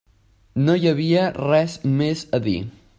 [0.69, 2.59] No hi havia res més a dir.